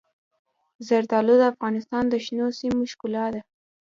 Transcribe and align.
زردالو 0.87 1.33
د 1.39 1.43
افغانستان 1.53 2.03
د 2.09 2.13
شنو 2.25 2.47
سیمو 2.59 2.83
ښکلا 2.91 3.25
ده. 3.33 3.41